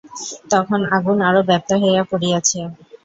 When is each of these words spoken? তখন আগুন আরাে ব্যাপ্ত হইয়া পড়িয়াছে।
তখন 0.51 0.79
আগুন 0.95 1.17
আরাে 1.27 1.41
ব্যাপ্ত 1.49 1.69
হইয়া 1.81 2.03
পড়িয়াছে। 2.11 2.59